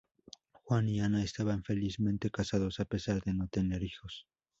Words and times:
Juan 0.63 0.89
y 0.89 0.99
Ana 0.99 1.21
estaban 1.23 1.63
felizmente 1.63 2.31
casados, 2.31 2.79
a 2.79 2.85
pesar 2.85 3.21
de 3.21 3.35
no 3.35 3.47
tener 3.49 3.83
hijos. 3.83 4.25